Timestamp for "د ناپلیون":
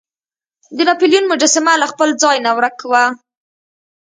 0.75-1.25